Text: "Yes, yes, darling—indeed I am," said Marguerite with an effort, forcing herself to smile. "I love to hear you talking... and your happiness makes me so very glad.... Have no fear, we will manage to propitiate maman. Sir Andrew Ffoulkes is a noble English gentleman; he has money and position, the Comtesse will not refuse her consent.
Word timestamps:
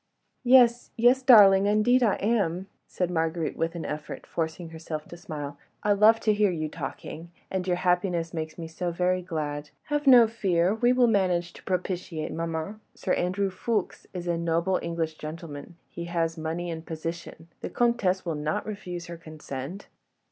"Yes, 0.43 0.89
yes, 0.97 1.21
darling—indeed 1.21 2.01
I 2.01 2.15
am," 2.15 2.65
said 2.87 3.11
Marguerite 3.11 3.55
with 3.55 3.75
an 3.75 3.85
effort, 3.85 4.25
forcing 4.25 4.69
herself 4.69 5.07
to 5.09 5.15
smile. 5.15 5.59
"I 5.83 5.93
love 5.93 6.19
to 6.21 6.33
hear 6.33 6.49
you 6.49 6.69
talking... 6.69 7.29
and 7.51 7.67
your 7.67 7.75
happiness 7.77 8.33
makes 8.33 8.57
me 8.57 8.67
so 8.67 8.89
very 8.89 9.21
glad.... 9.21 9.69
Have 9.93 10.07
no 10.07 10.25
fear, 10.27 10.73
we 10.73 10.91
will 10.91 11.05
manage 11.05 11.53
to 11.53 11.61
propitiate 11.65 12.33
maman. 12.33 12.81
Sir 12.95 13.13
Andrew 13.13 13.51
Ffoulkes 13.51 14.07
is 14.11 14.25
a 14.27 14.39
noble 14.39 14.79
English 14.81 15.19
gentleman; 15.19 15.77
he 15.87 16.05
has 16.05 16.35
money 16.35 16.71
and 16.71 16.83
position, 16.83 17.49
the 17.59 17.69
Comtesse 17.69 18.25
will 18.25 18.33
not 18.33 18.65
refuse 18.65 19.05
her 19.05 19.17
consent. 19.17 19.85